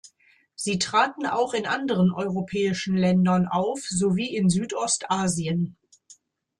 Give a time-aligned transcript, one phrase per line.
[0.55, 5.77] Sie traten auch in anderen europäischen Ländern auf sowie in Südost-Asien.